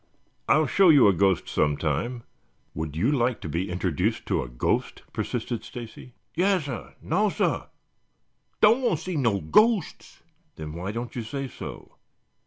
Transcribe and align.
"I'll 0.49 0.65
show 0.65 0.89
you 0.89 1.07
a 1.07 1.13
ghost 1.13 1.47
some 1.47 1.77
time. 1.77 2.23
Would 2.73 2.95
you 2.95 3.11
like 3.11 3.39
to 3.41 3.47
be 3.47 3.69
introduced 3.69 4.25
to 4.25 4.41
a 4.41 4.49
ghost?" 4.49 5.03
persisted 5.13 5.63
Stacy. 5.63 6.15
"Yassir. 6.35 6.95
Nassir. 7.03 7.67
Doan' 8.61 8.81
want 8.81 8.97
see 9.01 9.15
no 9.15 9.39
ghosts." 9.39 10.23
"Then 10.55 10.73
why 10.73 10.91
don't 10.91 11.15
you 11.15 11.21
say 11.21 11.47
so?" 11.47 11.97